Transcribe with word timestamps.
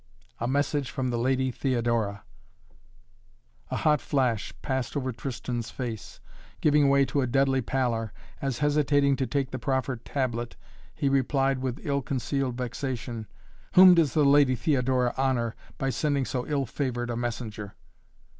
"A 0.39 0.47
message 0.47 0.89
from 0.89 1.11
the 1.11 1.17
Lady 1.19 1.51
Theodora." 1.51 2.23
A 3.69 3.75
hot 3.77 4.01
flush 4.01 4.51
passed 4.63 4.97
over 4.97 5.11
Tristan's 5.11 5.69
face, 5.69 6.19
giving 6.59 6.89
way 6.89 7.05
to 7.05 7.21
a 7.21 7.27
deadly 7.27 7.61
pallor 7.61 8.11
as, 8.41 8.57
hesitating 8.57 9.15
to 9.17 9.27
take 9.27 9.51
the 9.51 9.59
proffered 9.59 10.03
tablet, 10.03 10.55
he 10.95 11.07
replied 11.07 11.59
with 11.59 11.77
ill 11.85 12.01
concealed 12.01 12.57
vexation: 12.57 13.27
"Whom 13.73 13.93
does 13.93 14.15
the 14.15 14.25
Lady 14.25 14.55
Theodora 14.55 15.13
honor 15.17 15.53
by 15.77 15.91
sending 15.91 16.25
so 16.25 16.47
ill 16.47 16.65
favored 16.65 17.11
a 17.11 17.15
messenger?" 17.15 17.75